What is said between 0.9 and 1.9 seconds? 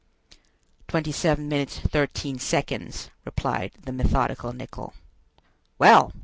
six minutes